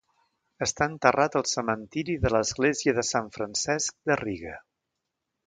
[0.65, 4.57] Està enterrat al cementiri de l'església de Sant Francesc de Riga.